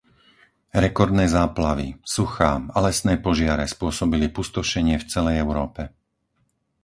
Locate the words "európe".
5.45-5.83